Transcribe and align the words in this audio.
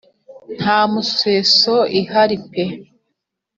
nta 0.57 0.79
museso 0.91 1.75
ihari 1.99 2.37
pe 2.49 2.65